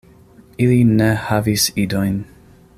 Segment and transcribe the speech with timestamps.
[0.65, 2.21] Ili ne havis idojn.